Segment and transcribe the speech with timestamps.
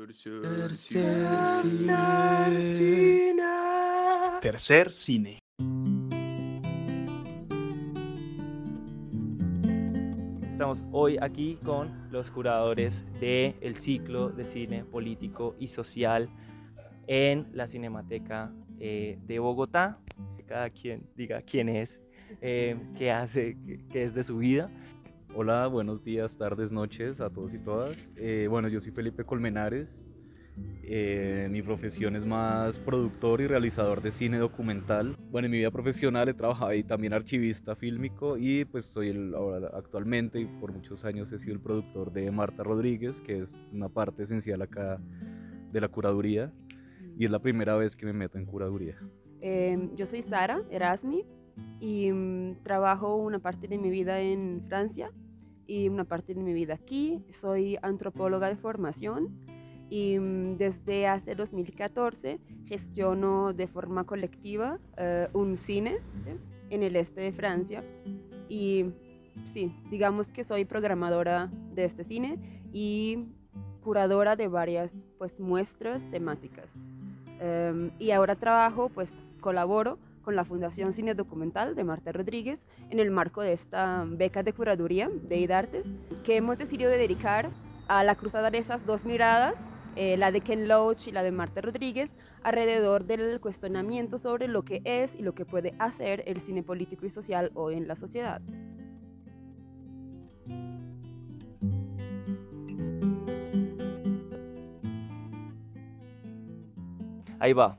[0.00, 1.28] Tercer cine.
[4.40, 5.38] Tercer cine.
[10.48, 16.30] Estamos hoy aquí con los curadores del el ciclo de cine político y social
[17.06, 19.98] en la Cinemateca eh, de Bogotá.
[20.46, 22.00] Cada quien diga quién es,
[22.40, 24.70] eh, qué hace, qué, qué es de su vida.
[25.32, 28.12] Hola, buenos días, tardes, noches a todos y todas.
[28.16, 30.10] Eh, bueno, yo soy Felipe Colmenares.
[30.82, 35.16] Eh, mi profesión es más productor y realizador de cine documental.
[35.30, 39.32] Bueno, en mi vida profesional he trabajado ahí también archivista fílmico y pues soy el,
[39.36, 43.56] ahora, actualmente y por muchos años he sido el productor de Marta Rodríguez, que es
[43.72, 45.00] una parte esencial acá
[45.70, 46.52] de la curaduría
[47.16, 48.98] y es la primera vez que me meto en curaduría.
[49.40, 51.24] Eh, yo soy Sara Erasmi
[51.78, 55.12] y mm, trabajo una parte de mi vida en Francia
[55.70, 57.24] y una parte de mi vida aquí.
[57.30, 59.28] Soy antropóloga de formación
[59.88, 66.32] y mm, desde hace 2014 gestiono de forma colectiva eh, un cine ¿sí?
[66.70, 67.84] en el este de Francia
[68.48, 68.86] y
[69.52, 72.36] sí, digamos que soy programadora de este cine
[72.72, 73.26] y
[73.80, 76.74] curadora de varias pues muestras temáticas.
[77.40, 79.10] Um, y ahora trabajo, pues
[79.40, 84.42] colaboro con la Fundación Cine Documental de Marta Rodríguez en el marco de esta beca
[84.42, 85.86] de curaduría de IDARTES
[86.24, 87.50] que hemos decidido dedicar
[87.88, 89.54] a la cruzada de esas dos miradas,
[89.96, 94.62] eh, la de Ken Loach y la de Marta Rodríguez, alrededor del cuestionamiento sobre lo
[94.62, 97.96] que es y lo que puede hacer el cine político y social hoy en la
[97.96, 98.40] sociedad.
[107.40, 107.76] Ahí va.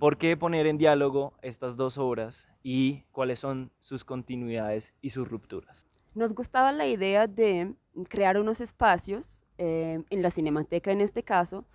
[0.00, 5.28] ¿Por qué poner en diálogo estas dos obras y cuáles son sus continuidades y sus
[5.28, 5.86] rupturas?
[6.14, 7.74] Nos gustaba la idea de
[8.08, 11.66] crear unos espacios, eh, en la cinemateca en este caso,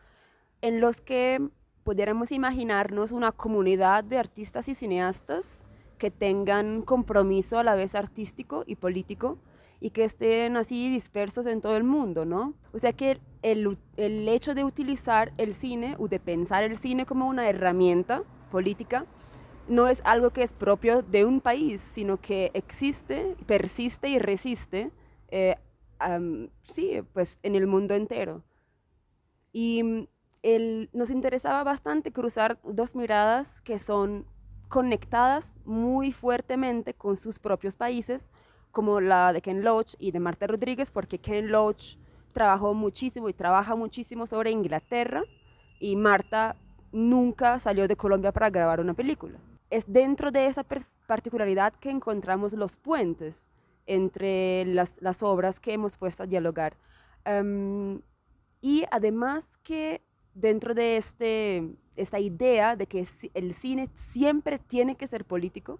[0.61, 1.39] en los que
[1.83, 5.59] pudiéramos imaginarnos una comunidad de artistas y cineastas
[5.99, 9.37] que tengan compromiso a la vez artístico y político
[9.79, 12.53] y que estén así dispersos en todo el mundo, ¿no?
[12.73, 17.05] O sea que el, el, hecho de utilizar el cine o de pensar el cine
[17.05, 19.05] como una herramienta política
[19.67, 24.91] no es algo que es propio de un país, sino que existe, persiste y resiste,
[25.29, 25.55] eh,
[26.07, 28.43] um, sí, pues en el mundo entero.
[29.51, 30.07] Y
[30.43, 34.25] el, nos interesaba bastante cruzar dos miradas que son
[34.67, 38.29] conectadas muy fuertemente con sus propios países,
[38.75, 41.95] como la de Ken Loach y de Marta Rodríguez, porque Ken Loach
[42.33, 45.23] trabajó muchísimo y trabaja muchísimo sobre Inglaterra
[45.79, 46.57] y Marta
[46.91, 49.39] nunca salió de Colombia para grabar una película.
[49.69, 50.65] Es dentro de esa
[51.07, 53.45] particularidad que encontramos los puentes
[53.85, 56.75] entre las, las obras que hemos puesto a dialogar.
[57.25, 58.01] Um,
[58.59, 60.01] y además que
[60.33, 61.63] dentro de este,
[61.95, 65.79] esta idea de que el cine siempre tiene que ser político,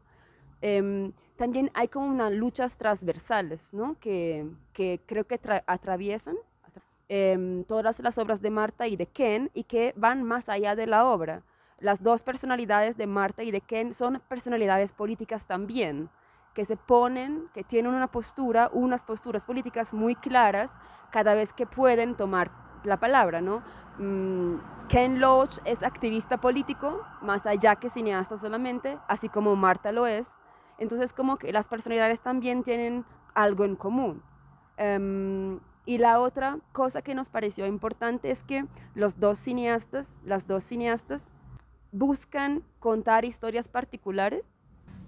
[0.65, 3.97] um, también hay como unas luchas transversales, ¿no?
[3.99, 6.35] que, que creo que atraviesan
[7.07, 10.87] eh, todas las obras de Marta y de Ken y que van más allá de
[10.87, 11.43] la obra.
[11.79, 16.09] Las dos personalidades de Marta y de Ken son personalidades políticas también,
[16.53, 20.71] que se ponen, que tienen una postura, unas posturas políticas muy claras
[21.11, 22.49] cada vez que pueden tomar
[22.83, 23.61] la palabra, ¿no?
[23.97, 24.55] Mm,
[24.87, 30.27] Ken Loach es activista político, más allá que cineasta solamente, así como Marta lo es.
[30.77, 34.21] Entonces, como que las personalidades también tienen algo en común.
[34.77, 38.65] Um, y la otra cosa que nos pareció importante es que
[38.95, 41.21] los dos cineastas, las dos cineastas,
[41.91, 44.43] buscan contar historias particulares,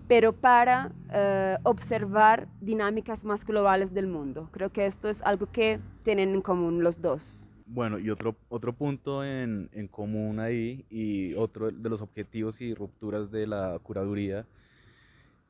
[0.08, 4.48] pero para uh, observar dinámicas más globales del mundo.
[4.52, 7.50] Creo que esto es algo que tienen en común los dos.
[7.66, 12.74] Bueno, y otro, otro punto en, en común ahí, y otro de los objetivos y
[12.74, 14.46] rupturas de la curaduría,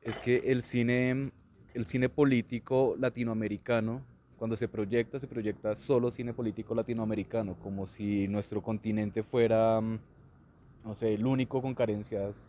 [0.08, 1.30] es que el cine,
[1.74, 4.00] el cine político latinoamericano,
[4.38, 10.94] cuando se proyecta, se proyecta solo cine político latinoamericano, como si nuestro continente fuera, no
[10.94, 12.46] sé, el único con carencias,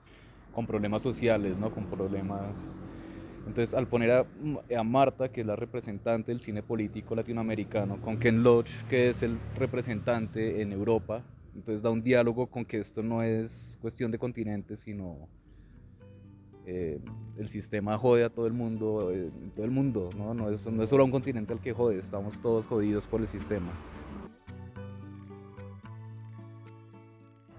[0.54, 1.74] con problemas sociales, ¿no?
[1.74, 2.78] Con problemas...
[3.46, 8.42] Entonces, al poner a, Marta, que es la representante del cine político latinoamericano, con Ken
[8.42, 11.24] Loach, que es el representante en Europa,
[11.56, 15.28] entonces da un diálogo con que esto no es cuestión de continentes, sino
[16.72, 17.00] eh,
[17.36, 20.36] el sistema jode a todo el mundo, eh, todo el mundo, ¿no?
[20.36, 23.28] No, es, no es solo un continente al que jode, estamos todos jodidos por el
[23.28, 23.72] sistema.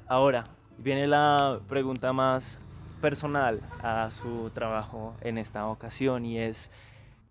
[0.06, 0.44] Ahora,
[0.78, 2.60] viene la pregunta más
[3.00, 6.70] personal a su trabajo en esta ocasión y es,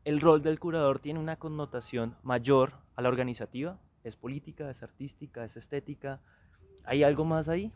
[0.03, 3.77] ¿el rol del curador tiene una connotación mayor a la organizativa?
[4.03, 6.19] ¿Es política, es artística, es estética?
[6.83, 7.71] ¿Hay algo más ahí?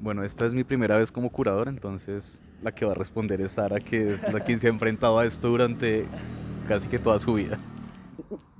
[0.00, 3.52] Bueno, esta es mi primera vez como curador, entonces la que va a responder es
[3.52, 6.06] Sara, que es la quien se ha enfrentado a esto durante
[6.68, 7.58] casi que toda su vida.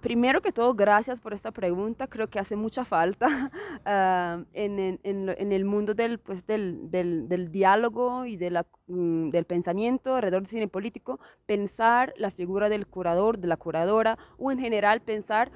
[0.01, 2.07] Primero que todo, gracias por esta pregunta.
[2.07, 3.51] Creo que hace mucha falta
[3.85, 9.31] uh, en, en, en, el mundo del, pues, del, del, diálogo y de la, um,
[9.31, 14.51] del pensamiento alrededor del cine político, pensar la figura del curador, de la curadora, o
[14.51, 15.53] en general pensar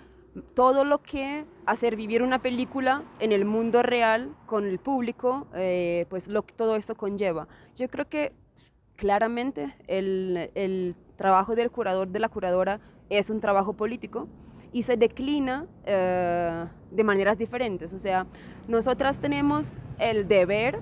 [0.54, 6.06] todo lo que hacer vivir una película en el mundo real con el público, eh,
[6.08, 7.46] pues lo todo eso conlleva.
[7.76, 8.32] Yo creo que
[8.96, 14.26] claramente el, el, trabajo del curador, de la curadora, es un trabajo político
[14.72, 17.92] y se declina eh, de maneras diferentes.
[17.92, 18.26] O sea,
[18.66, 19.66] nosotras tenemos
[19.98, 20.80] el deber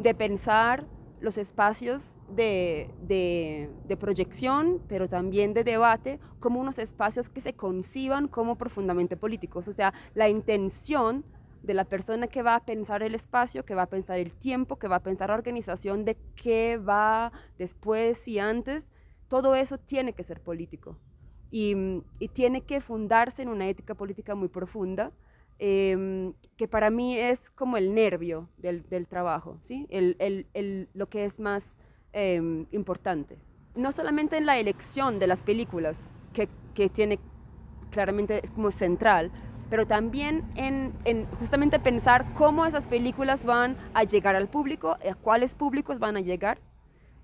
[0.00, 0.84] de pensar
[1.24, 8.28] los espacios de, de, proyección, pero también de debate, como unos espacios que se conciban
[8.28, 9.66] como profundamente políticos.
[9.66, 11.24] O sea, la intención
[11.62, 14.78] de la persona que va a pensar el espacio, que va a pensar el tiempo,
[14.78, 18.92] que va a pensar la organización de qué va después y antes,
[19.28, 20.98] todo eso tiene que ser político.
[21.50, 25.10] Y, y tiene que fundarse en una ética política muy profunda
[25.58, 29.86] Em, que para mí es como el nervio del, del trabajo, ¿sí?
[29.90, 31.76] El, el, el, lo que es más
[32.12, 33.38] eh, importante.
[33.74, 37.18] No solamente en la elección de las películas, que, que tiene
[37.90, 39.30] claramente como central,
[39.70, 45.14] pero también en, en, justamente pensar cómo esas películas van a llegar al público, a
[45.14, 46.58] cuáles públicos van a llegar,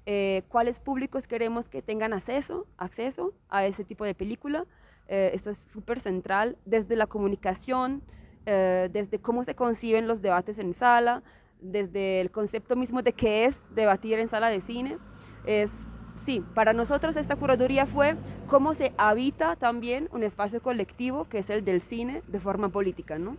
[0.07, 4.67] eh, cuáles públicos queremos que tengan acceso, acceso a ese tipo de película.
[5.13, 8.01] Eh, esto es súper central desde la comunicación,
[8.47, 11.25] eh, desde cómo se conciben los debates en sala,
[11.61, 14.99] desde el concepto mismo de qué es debatir en sala de cine.
[15.45, 15.73] Es,
[16.15, 18.15] sí, para nosotros esta curaduría fue
[18.47, 23.19] cómo se habita también un espacio colectivo que es el del cine de forma política,
[23.19, 23.37] ¿no?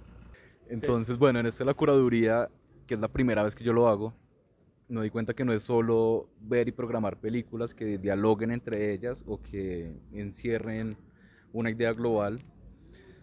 [0.67, 2.49] Entonces, bueno, en esta la curaduría,
[2.85, 4.13] que es la primera vez que yo lo hago,
[4.89, 9.23] me doy cuenta que no es solo ver y programar películas que dialoguen entre ellas
[9.25, 10.97] o que encierren
[11.53, 12.41] una idea global,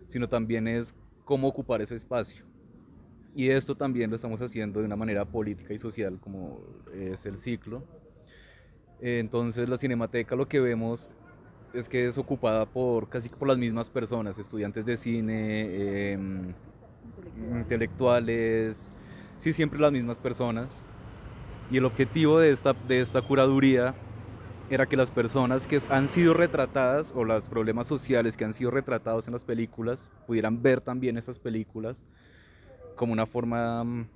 [0.07, 0.95] sino también es
[1.25, 2.45] cómo ocupar ese espacio.
[3.35, 6.61] Y esto también lo estamos haciendo de una manera política y social, como
[6.95, 7.85] es el ciclo.
[9.01, 11.11] Entonces la cinemateca lo que vemos
[11.73, 16.19] es que es ocupada por casi por las mismas personas, estudiantes de cine, eh,
[17.53, 18.93] intelectuales,
[19.39, 20.83] sí, siempre las mismas personas.
[21.71, 23.95] Y el objetivo de esta, de esta curaduría
[24.71, 28.71] era que las personas que han sido retratadas o los problemas sociales que han sido
[28.71, 32.05] retratados en las películas pudieran ver también esas películas
[32.95, 34.07] como una forma, mm,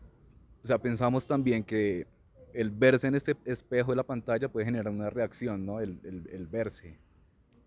[0.64, 2.06] o sea, pensamos también que
[2.52, 5.80] el verse en este espejo de la pantalla puede generar una reacción, ¿no?
[5.80, 6.98] El, el, el verse.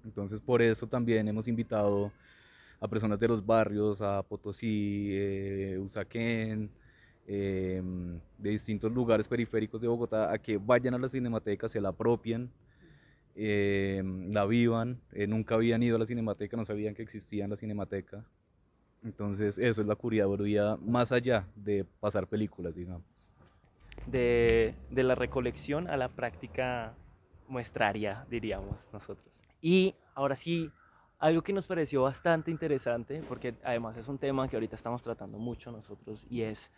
[0.04, 2.12] Entonces por eso también hemos invitado
[2.80, 6.70] a personas de los barrios, a Potosí, eh, Usaquén,
[7.28, 7.82] eh,
[8.38, 12.52] de distintos lugares periféricos de Bogotá, a que vayan a la cinemateca, se la apropien,
[13.36, 17.50] eh, la vivan, eh, nunca habían ido a la cinemateca, no sabían que existía en
[17.50, 18.26] la cinemateca.
[19.04, 23.04] Entonces eso es la curaduría más allá de pasar películas, digamos.
[24.08, 26.96] De, de la recolección a la práctica
[27.48, 29.28] muestraria, diríamos nosotros.
[29.62, 30.72] Y ahora sí,
[31.20, 35.38] algo que nos pareció bastante interesante, porque además es un tema que ahorita estamos tratando
[35.38, 36.72] mucho nosotros, y es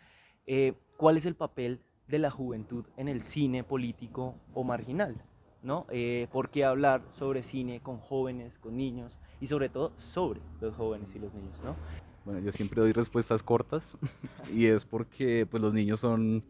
[0.46, 5.16] eh, cuál es el papel de la juventud en el cine político o marginal.
[5.62, 5.86] ¿No?
[5.90, 10.74] Eh, ¿Por qué hablar sobre cine con jóvenes, con niños y sobre todo sobre los
[10.74, 11.76] jóvenes y los niños, ¿no?
[12.24, 13.96] Bueno, yo siempre doy respuestas cortas
[14.52, 16.44] y es porque pues, los niños son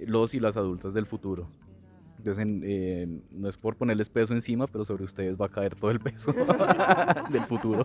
[0.00, 1.48] los y las adultas del futuro.
[2.18, 5.90] Entonces, eh, no es por ponerles peso encima, pero sobre ustedes va a caer todo
[5.90, 6.32] el peso
[7.30, 7.84] del futuro.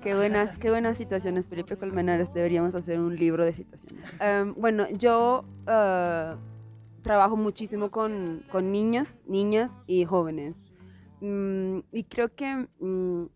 [0.00, 2.32] Qué buenas, qué buenas situaciones, Felipe Colmenares.
[2.32, 4.04] Deberíamos hacer un libro de situaciones.
[4.20, 6.36] Um, bueno, yo uh,
[7.06, 10.56] trabajo muchísimo con, con niños, niñas y jóvenes.
[11.20, 13.26] Mm, y creo que mm,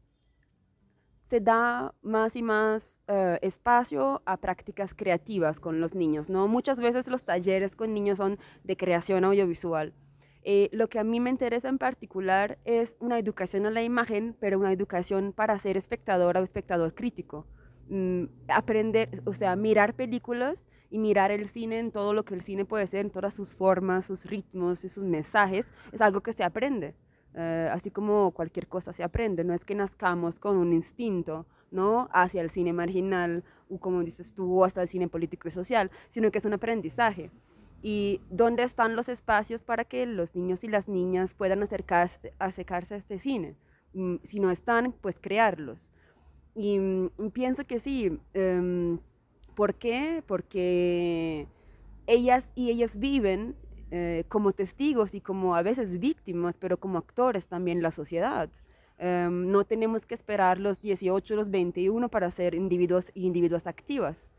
[1.22, 6.28] se da más y más uh, espacio a prácticas creativas con los niños.
[6.28, 6.48] ¿no?
[6.48, 9.94] Muchas veces los talleres con niños son de creación audiovisual.
[10.42, 14.36] Eh, lo que a mí me interesa en particular es una educación a la imagen,
[14.40, 17.46] pero una educación para ser espectador o espectador crítico.
[17.88, 22.42] Mm, aprender, o sea, mirar películas y mirar el cine en todo lo que el
[22.42, 26.32] cine puede ser, en todas sus formas, sus ritmos y sus mensajes, es algo que
[26.32, 26.94] se aprende.
[27.32, 32.08] Uh, así como cualquier cosa se aprende, no es que nazcamos con un instinto ¿no?
[32.12, 36.32] hacia el cine marginal o como dices tú, hasta el cine político y social, sino
[36.32, 37.30] que es un aprendizaje.
[37.82, 42.94] Y dónde están los espacios para que los niños y las niñas puedan acercarse, acercarse
[42.94, 43.54] a este cine.
[43.94, 45.78] Mm, si no están, pues crearlos.
[46.54, 48.18] y mm, pienso que sí.
[48.34, 48.98] em,
[49.54, 50.22] ¿Por qué?
[50.26, 51.46] Porque
[52.06, 53.56] ellas y ellos viven
[53.90, 58.48] eh, como testigos y como a veces víctimas, pero como actores también en la sociedad.
[58.98, 64.30] Em, no tenemos que esperar los 18, los 21 para ser individuos y individuas activas.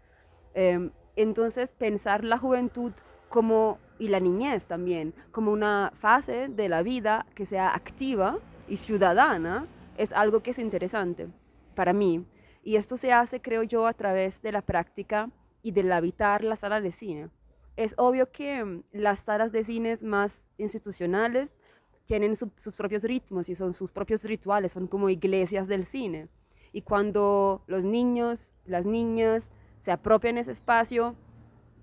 [0.53, 2.93] Em, entonces, pensar la juventud
[3.27, 8.37] como, y la niñez también, como una fase de la vida que sea activa
[8.69, 9.65] y ciudadana,
[9.97, 11.27] es algo que es interesante
[11.75, 12.23] para mí.
[12.63, 15.29] Y esto se hace, creo yo, a través de la práctica
[15.63, 17.29] y del habitar la sala de cine.
[17.75, 21.57] Es obvio que mm, las salas de cine más institucionales
[22.05, 26.27] tienen su- sus propios ritmos y son sus propios rituales, son como iglesias del cine.
[26.73, 29.49] Y cuando los niños, las niñas
[29.79, 31.15] se apropian ese espacio,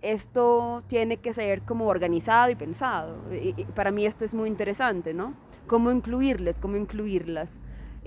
[0.00, 3.16] esto tiene que ser como organizado y pensado.
[3.32, 5.34] Y para mí esto es muy interesante, ¿no?
[5.66, 7.50] Cómo incluirles, cómo incluirlas.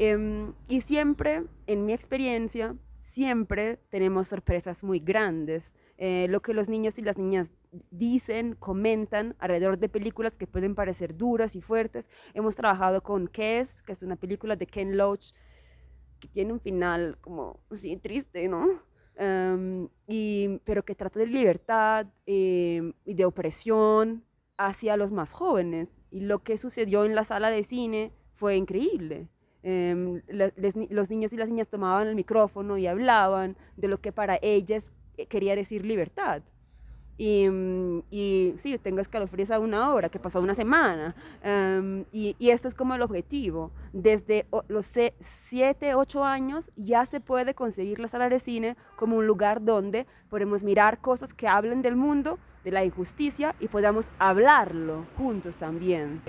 [0.04, 5.76] Em, y siempre, en mi experiencia, siempre tenemos sorpresas muy grandes.
[6.00, 7.52] Eh, lo que los niños y las niñas
[7.92, 12.10] dicen, comentan alrededor de películas que pueden parecer duras y fuertes.
[12.34, 15.34] Hemos trabajado con Kes, que es una película de Ken Loach,
[16.20, 18.82] que tiene un final como así triste, ¿no?
[19.18, 24.24] Em, y, pero que trata de libertad em, y de opresión
[24.58, 25.90] hacia los más jóvenes.
[26.10, 29.30] Y lo que sucedió en la sala de cine fue increíble.
[29.64, 34.12] La- les los niños y las niñas tomaban el micrófono y hablaban de lo que
[34.12, 36.42] para ellas eh, quería decir libertad.
[37.18, 41.14] Y, mm, y sí, tengo escalofríos a una hora, que pasó una semana.
[41.44, 43.70] em, y, y esto es como el objetivo.
[43.94, 44.88] Desde o- los
[45.20, 50.08] 7, 8 años ya se puede concebir la sala de cine como un lugar donde
[50.30, 56.22] podemos mirar cosas que hablen del mundo, de la injusticia y podamos hablarlo juntos también.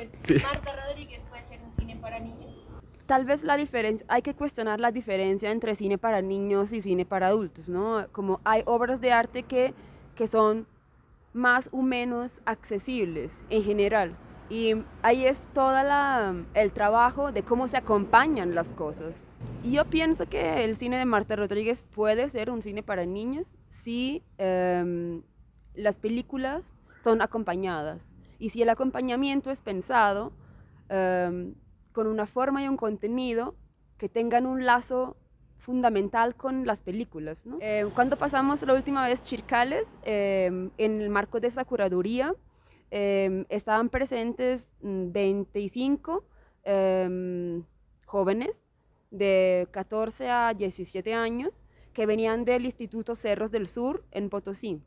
[0.42, 2.61] Marta Rodríguez puede ser un cine para niños.
[3.12, 7.04] Tal vez la diferencia, hay que cuestionar la diferencia entre cine para niños y cine
[7.04, 8.06] para adultos, ¿no?
[8.10, 9.74] Como hay obras de arte que,
[10.14, 10.66] que son
[11.34, 14.16] más o menos accesibles en general.
[14.48, 15.74] Y ahí es todo
[16.54, 19.34] el trabajo de cómo se acompañan las cosas.
[19.62, 23.46] Y yo pienso que el cine de Marta Rodríguez puede ser un cine para niños
[23.68, 25.20] si em,
[25.74, 26.72] las películas
[27.04, 28.10] son acompañadas.
[28.38, 30.32] Y si el acompañamiento es pensado
[30.88, 31.52] em,
[31.92, 33.54] con una forma y un contenido
[33.98, 35.16] que tengan un lazo
[35.58, 37.46] fundamental con las películas.
[37.46, 37.58] ¿no?
[37.60, 42.34] Eh, cuando pasamos la última vez Chircales, eh, en el marco de esa curaduría,
[42.90, 46.24] eh, estaban presentes mm, 25
[46.64, 47.62] eh,
[48.04, 48.66] jóvenes
[49.10, 54.82] de 14 a 17 años que venían del Instituto Cerros del Sur en Potosí.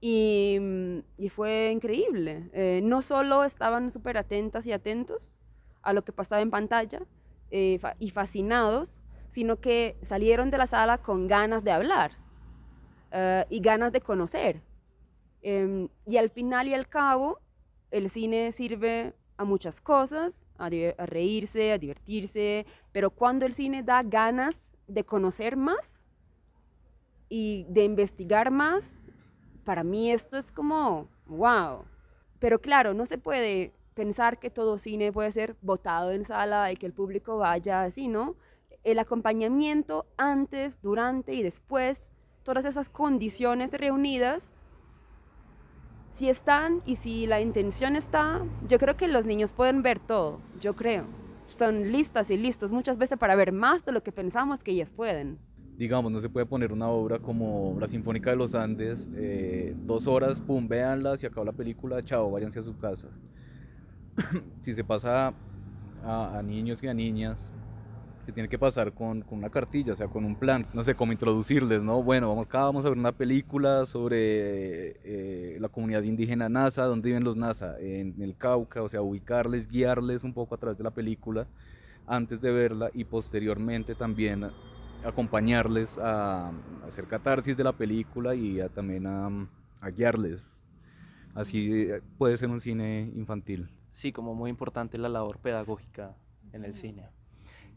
[0.00, 2.48] Y, mm, y fue increíble.
[2.52, 5.32] Eh, no solo estaban súper atentas y atentos
[5.82, 7.02] a lo que pasaba en pantalla
[7.50, 12.12] eh, y fascinados, sino que salieron de la sala con ganas de hablar
[13.12, 14.62] eh, y ganas de conocer.
[15.42, 17.40] Em, y al final y al cabo,
[17.90, 23.82] el cine sirve a muchas cosas, a, a reírse, a divertirse, pero cuando el cine
[23.82, 24.56] da ganas
[24.88, 26.02] de conocer más
[27.28, 28.94] y de investigar más,
[29.64, 31.84] para mí esto es como, wow.
[32.38, 36.76] Pero claro, no se puede pensar que todo cine puede ser votado en sala y
[36.76, 38.36] que el público vaya así, ¿no?
[38.84, 42.08] El acompañamiento antes, durante y después,
[42.44, 44.52] todas esas condiciones reunidas,
[46.14, 50.38] si están y si la intención está, yo creo que los niños pueden ver todo,
[50.60, 51.04] yo creo.
[51.48, 54.92] Son listas y listos muchas veces para ver más de lo que pensamos que ellas
[54.92, 55.40] pueden.
[55.76, 60.06] digamos, no se puede poner una obra como la Sinfónica de los Andes, eh, dos
[60.06, 63.08] horas, pum, véanla, se acabó la película, chao, váyanse a su casa.
[64.62, 65.36] si se pasa
[66.02, 67.52] a, a niños y a niñas,
[68.26, 70.94] se tiene que pasar con, con una cartilla, o sea, con un plan, no sé,
[70.96, 72.02] cómo introducirles, ¿no?
[72.02, 77.08] Bueno, vamos, acá vamos a ver una película sobre eh, la comunidad indígena NASA, dónde
[77.10, 80.84] viven los NASA, en el Cauca, o sea, ubicarles, guiarles un poco a través de
[80.84, 81.48] la película
[82.06, 84.52] antes de verla y posteriormente también
[85.02, 86.52] acompañarles a, a
[86.86, 89.28] hacer catarsis de la película y a- también a,
[89.80, 90.62] a guiarles.
[91.34, 93.70] Así eh, puede ser un cine infantil.
[93.98, 96.14] Sí, como muy importante la labor pedagógica
[96.52, 97.08] en el cine.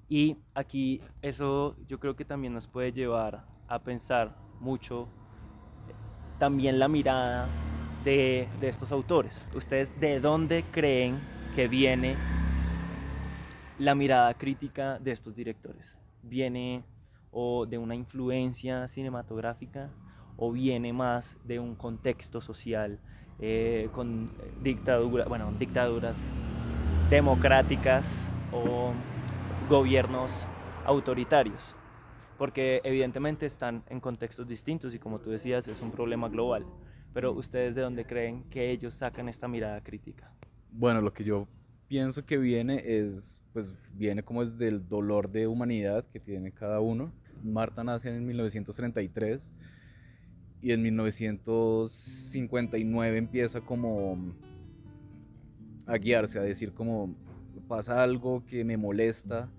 [0.07, 5.07] Y aquí eso yo creo que también nos puede llevar a pensar mucho
[5.87, 5.93] eh,
[6.37, 7.49] también la mirada
[8.03, 9.49] de, de estos autores.
[9.55, 11.19] ¿Ustedes de dónde creen
[11.55, 12.15] que viene
[13.79, 15.97] la mirada crítica de estos directores?
[16.21, 16.83] ¿Viene
[17.31, 19.89] o de una influencia cinematográfica
[20.37, 22.99] o viene más de un contexto social
[23.41, 24.29] eh, con
[24.63, 26.17] dictadura, bueno, dictaduras
[27.09, 28.07] democráticas
[28.51, 28.93] o
[29.69, 30.45] gobiernos
[30.85, 31.75] autoritarios.
[32.37, 36.65] porque evidentemente están en contextos distintos y como tú decías, es un problema global.
[37.13, 40.33] Pero ustedes de dónde creen que ellos sacan esta mirada crítica?
[40.71, 41.47] Bueno, lo que yo
[41.87, 46.79] pienso que viene es, pues viene como es del dolor de humanidad que tiene cada
[46.79, 47.11] uno.
[47.43, 49.53] Marta nace en 1933
[50.61, 54.17] y en 1959 empieza como
[55.85, 57.15] a guiarse, a decir como
[57.67, 59.49] pasa algo que me molesta,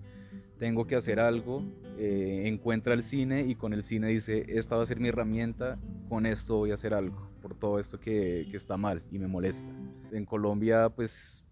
[0.59, 1.63] tengo que hacer algo,
[1.97, 5.79] eh, encuentra el cine y con el cine dice, esta va a ser mi herramienta,
[6.09, 9.27] con esto voy a hacer algo, por todo esto que, que está mal y me
[9.27, 9.69] molesta.
[10.11, 11.43] En Colombia pues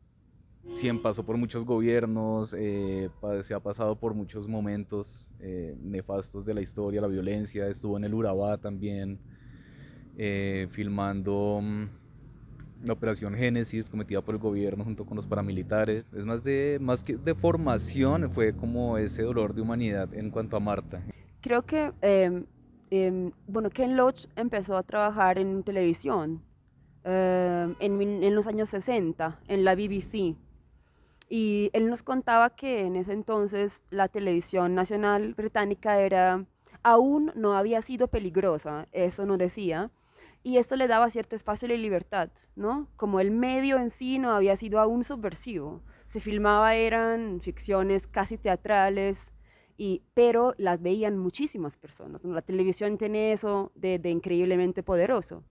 [0.75, 3.09] siempre pasó por muchos gobiernos, eh,
[3.41, 8.03] se ha pasado por muchos momentos eh, nefastos de la historia, la violencia, estuvo en
[8.03, 9.19] el Urabá también,
[10.17, 11.85] eh, filmando mm,
[12.83, 16.05] la operación Génesis cometida por el gobierno junto con los paramilitares.
[16.15, 20.57] Es más, de, más que de formación, fue como ese dolor de humanidad en cuanto
[20.57, 21.01] a Marta.
[21.41, 26.41] Creo que, em, bueno, Ken Loach empezó a trabajar en televisión
[27.03, 30.35] em, en, en los años 60, en la BBC.
[31.29, 36.45] Y él nos contaba que en ese entonces la televisión nacional británica era,
[36.83, 39.91] aún no había sido peligrosa, eso nos decía,
[40.43, 42.87] y esto le daba cierto espacio de libertad, ¿no?
[42.95, 45.81] Como el medio en sí no había sido aún subversivo.
[46.07, 49.31] Se filmaba, eran ficciones casi teatrales,
[49.77, 52.23] y, pero las veían muchísimas personas.
[52.23, 55.43] La televisión tiene eso de, increíblemente poderoso.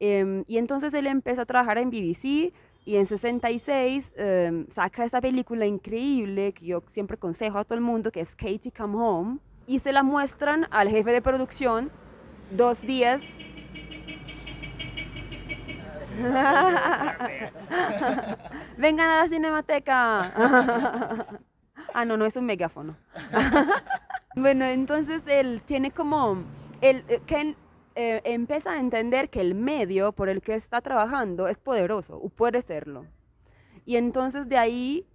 [0.00, 2.52] Em, y entonces él empezó a trabajar en BBC
[2.84, 7.84] y en 66 em, saca esa película increíble que yo siempre aconsejo a todo el
[7.84, 11.92] mundo, que es Katie Come Home, y se la muestran al jefe de producción
[12.50, 13.22] dos días
[18.76, 20.32] Vengan a la cinemateca.
[21.94, 22.96] ah, no, no es un megáfono.
[24.36, 26.44] bueno, entonces él tiene como,
[26.80, 27.56] él, eh, Ken
[27.94, 32.28] eh, empieza a entender que el medio por el que está trabajando es poderoso, o
[32.28, 33.06] puede serlo.
[33.84, 35.06] Y entonces de ahí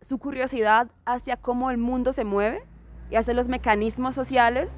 [0.00, 2.64] su curiosidad hacia cómo el mundo se mueve
[3.10, 4.70] y hacia los mecanismos sociales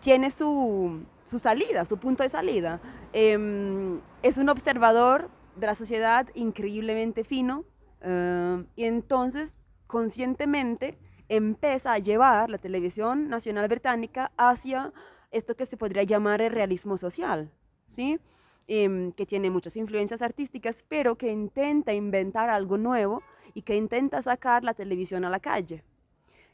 [0.00, 2.80] tiene su, su salida, su punto de salida.
[3.12, 7.64] Em, es un observador de la sociedad increíblemente fino
[8.00, 14.92] em, y entonces conscientemente empieza a llevar la televisión nacional británica hacia
[15.30, 17.52] esto que se podría llamar el realismo social,
[17.86, 18.18] ¿sí?
[18.66, 23.22] Em, que tiene muchas influencias artísticas, pero que intenta inventar algo nuevo
[23.54, 25.84] y que intenta sacar la televisión a la calle.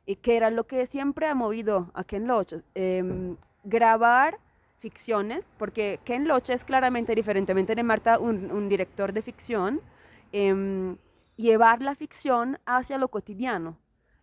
[0.04, 2.54] Y que era lo que siempre ha movido a Ken Loach,
[3.64, 4.38] grabar
[4.86, 9.80] ficciones, porque Ken Loach es claramente, diferentemente de Marta, un, director de ficción,
[10.30, 10.96] em,
[11.34, 13.80] llevar la ficción hacia lo cotidiano.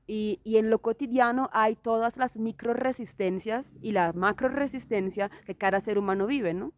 [0.08, 5.56] Y, y, en lo cotidiano hay todas las micro resistencias y la macro resistencia que
[5.56, 6.71] cada ser humano vive, ¿no?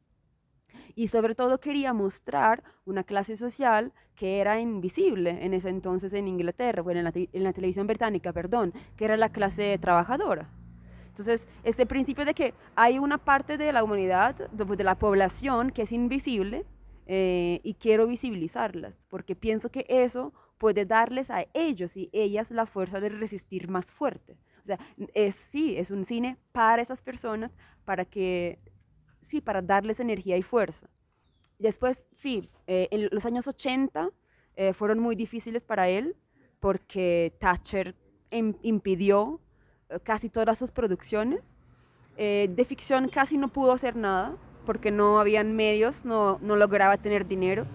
[0.95, 6.27] Y sobre todo quería mostrar una clase social que era invisible en ese entonces en
[6.27, 10.49] Inglaterra, bueno, en la, en la televisión británica, perdón, que era la clase trabajadora.
[11.15, 15.83] Entonces, este principio de que hay una parte de la humanidad, de, la población, que
[15.83, 16.65] es invisible
[17.05, 22.65] eh, y quiero visibilizarlas, porque pienso que eso puede darles a ellos y ellas la
[22.65, 24.37] fuerza de resistir más fuerte.
[24.63, 24.77] O sea,
[25.13, 28.59] es, sí, es un cine para esas personas, para que,
[29.21, 30.89] sí, para darles energía y fuerza.
[31.59, 34.09] Después, sí, eh, en los años 80
[34.57, 36.17] eh, fueron muy difíciles para él,
[36.59, 37.95] porque Thatcher
[38.31, 39.39] impidió
[40.03, 41.55] casi todas sus producciones.
[42.17, 46.97] Eh, de ficción casi no pudo hacer nada porque no habían medios, no, no lograba
[46.97, 47.65] tener dinero.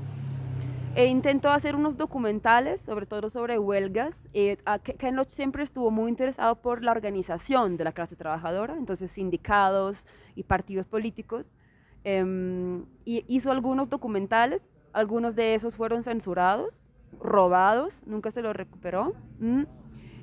[0.97, 4.17] E intentó hacer unos documentales, sobre todo sobre huelgas.
[4.35, 4.57] Eh,
[4.99, 10.05] Ken Loach siempre estuvo muy interesado por la organización de la clase trabajadora, entonces sindicatos
[10.35, 11.55] y partidos políticos.
[12.03, 19.15] Em, y hizo algunos documentales, algunos de esos fueron censurados, robados, nunca se los recuperó.
[19.39, 19.63] Mm.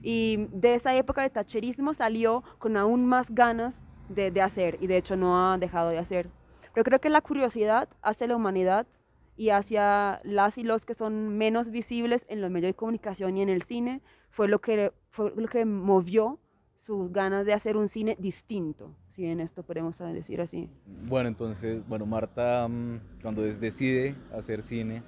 [0.01, 3.75] Y de esa época de tacherismo salió con aún más ganas
[4.09, 6.29] de, hacer y de hecho no ha dejado de hacer.
[6.73, 8.87] Pero creo que la curiosidad hacia la humanidad
[9.35, 13.41] y hacia las y los que son menos visibles en los medios de comunicación y
[13.41, 16.39] en el cine fue lo que, fue lo que movió
[16.75, 20.69] sus ganas de hacer un cine distinto, si en esto podemos decir así.
[21.07, 25.03] Bueno, entonces, bueno, Marta mm, cuando decide hacer cine,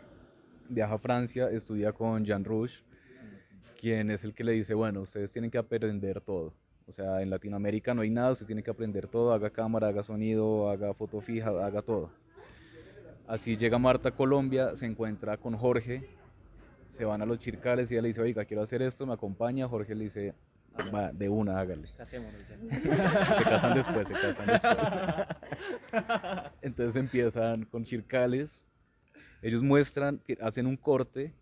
[0.68, 2.82] viaja a Francia, estudia con Jean Rouge,
[3.80, 6.54] quien es el que le dice, bueno, ustedes tienen que aprender todo.
[6.86, 10.04] O sea, en Latinoamérica no hay nada, usted tiene que aprender todo, haga cámara, haga
[10.04, 12.10] sonido, haga foto fija, haga todo.
[13.28, 16.04] Así llega Marta a Colombia, se encuentra con Jorge,
[16.90, 19.68] se van a los chircales y ella le dice, oiga, quiero hacer esto, me acompaña.
[19.68, 20.34] Jorge le dice,
[20.94, 21.88] Va, de una, hágale.
[21.98, 23.36] Casémonos ya.
[23.38, 24.78] Se casan después, se casan después.
[26.62, 28.64] Entonces empiezan con Chircales.
[29.42, 31.34] Ellos muestran, hacen un corte,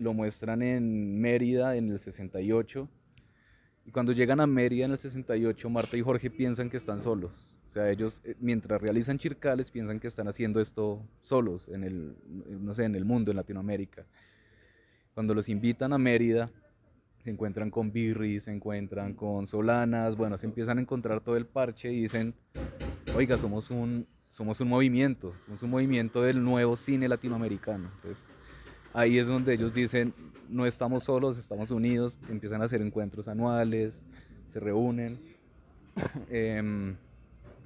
[0.00, 2.88] lo muestran en Mérida en el 68.
[3.86, 7.56] Y cuando llegan a Mérida en el 68, Marta y Jorge piensan que están solos.
[7.68, 12.16] O sea, ellos eh, mientras realizan Chircales piensan que están haciendo esto solos en el,
[12.60, 14.04] no sé, en el mundo, en Latinoamérica.
[15.14, 16.50] Cuando los invitan a Mérida,
[17.22, 21.46] se encuentran con Birri, se encuentran con Solanas, bueno, se empiezan a encontrar todo el
[21.46, 22.34] parche y dicen,
[23.16, 27.90] oiga, somos un, somos un movimiento, somos un movimiento del nuevo cine latinoamericano.
[27.96, 28.30] Entonces,
[28.96, 30.14] ahí es donde ellos dicen,
[30.48, 34.04] no estamos solos, estamos unidos, empiezan a hacer encuentros anuales,
[34.46, 35.18] se reúnen.
[36.30, 36.96] Em,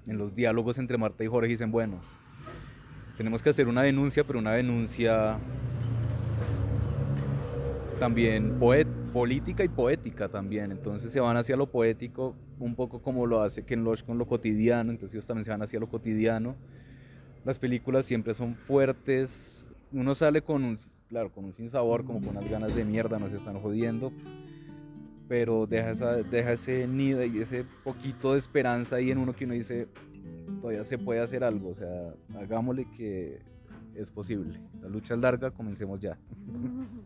[0.06, 2.00] en los diálogos entre Marta y Jorge dicen, bueno,
[3.16, 5.38] tenemos que hacer una denuncia, pero una denuncia
[8.00, 10.72] también poet, política y poética también.
[10.72, 14.26] Entonces se van hacia lo poético, un poco como lo hace Ken Loach con lo
[14.26, 16.56] cotidiano, entonces ellos también se van hacia lo cotidiano.
[17.44, 20.76] Las películas siempre son fuertes, uno sale con un,
[21.08, 24.12] claro, con un sinsabor, como con unas ganas de mierda, nos están jodiendo,
[25.28, 29.44] pero deja, esa, deja ese nido y ese poquito de esperanza ahí en uno que
[29.44, 29.88] uno dice,
[30.60, 33.40] todavía se puede hacer algo, o sea, hagámosle que
[33.94, 34.60] es posible.
[34.80, 36.18] La lucha es larga, comencemos ya.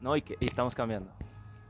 [0.00, 1.10] No, y que y estamos cambiando,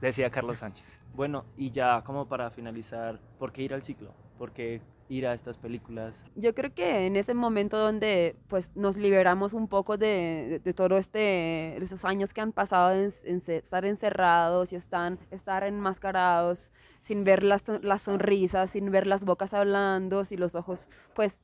[0.01, 1.01] decía Carlos Sánchez.
[1.15, 4.15] Bueno, y ya como para finalizar, ¿por qué ir al ciclo?
[4.39, 6.25] ¿Por qué ir a estas películas?
[6.37, 10.99] Yo creo que en ese momento donde pues nos liberamos un poco de, de, todo
[10.99, 16.71] este, de esos años que han pasado en, estar encerrados y están, estar enmascarados,
[17.03, 21.39] sin ver las, las sonrisas, sin ver las bocas hablando, y los ojos, pues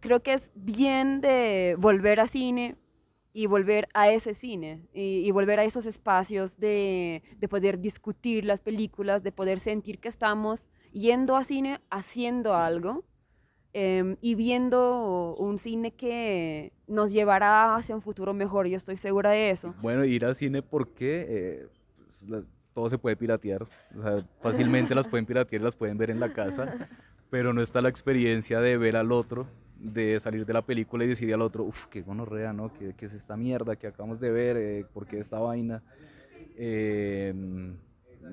[0.00, 2.76] creo que es bien de volver a cine
[3.36, 8.46] y volver a ese cine y, y volver a esos espacios de, de poder discutir
[8.46, 13.04] las películas, de poder sentir que estamos yendo a cine haciendo algo
[13.74, 19.32] em, y viendo un cine que nos llevará hacia un futuro mejor, yo estoy segura
[19.32, 19.74] de eso.
[19.82, 21.68] Bueno, ir al cine porque eh,
[21.98, 22.24] pues,
[22.72, 26.32] todo se puede piratear, o sea, fácilmente las pueden piratear las pueden ver en la
[26.32, 26.88] casa,
[27.28, 29.46] pero no está la experiencia de ver al otro,
[29.78, 32.72] de salir de la película y decirle al otro, uff, qué gonorrea, ¿no?
[32.72, 34.56] ¿Qué, qué es esta mierda que acabamos de ver?
[34.56, 35.82] Eh, ¿Por qué esta vaina?
[36.56, 37.34] Eh,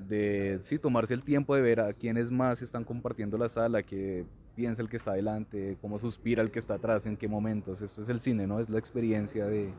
[0.08, 4.24] de, sí, tomarse el tiempo de ver a quiénes más están compartiendo la sala, qué
[4.56, 7.82] piensa el que está adelante, cómo suspira el que está atrás, en qué momentos.
[7.82, 8.60] Esto es el cine, ¿no?
[8.60, 9.70] Es la experiencia de,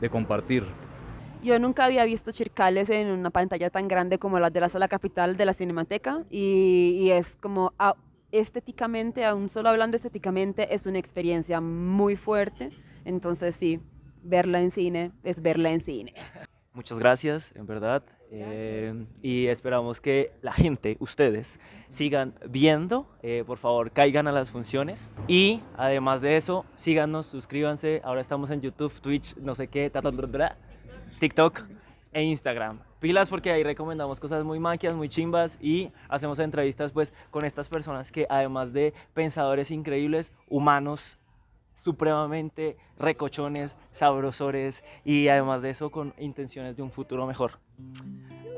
[0.00, 0.64] de compartir.
[1.42, 4.88] Yo nunca había visto Chircales en una pantalla tan grande como la de la sala
[4.88, 7.94] capital de la Cinemateca y, y es como ah,
[8.32, 12.70] estéticamente, aún solo hablando estéticamente, es una experiencia muy fuerte.
[13.04, 13.80] Entonces sí,
[14.22, 16.14] verla en cine es verla en cine.
[16.72, 18.02] Muchas gracias, en verdad.
[18.30, 23.08] eh, y esperamos que la gente, ustedes, sigan viendo.
[23.22, 25.10] eh, por favor, caigan a las funciones.
[25.26, 28.00] Y además de eso, síganos, suscríbanse.
[28.04, 30.56] Ahora estamos en YouTube, Twitch, no sé qué, ta, ta, bla, bla,
[31.18, 31.62] TikTok
[32.12, 32.80] e Instagram.
[33.00, 37.68] Pilas porque ahí recomendamos cosas muy maquias, muy chimbas y hacemos entrevistas pues con estas
[37.68, 41.18] personas que además de pensadores increíbles, humanos
[41.74, 47.52] supremamente recochones, sabrosores y además de eso con intenciones de un futuro mejor.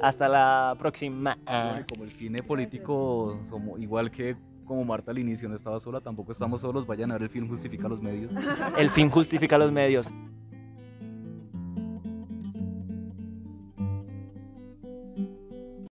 [0.01, 1.37] Hasta la próxima.
[1.45, 6.01] Bueno, como el cine político, somos, igual que como Marta al inicio no estaba sola,
[6.01, 8.33] tampoco estamos solos, vayan a ver el film Justifica los Medios.
[8.79, 10.09] El fin justifica los medios.